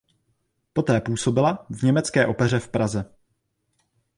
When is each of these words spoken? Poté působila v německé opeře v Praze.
Poté 0.73 1.01
působila 1.01 1.65
v 1.69 1.83
německé 1.83 2.25
opeře 2.25 2.59
v 2.59 2.69
Praze. 2.69 3.15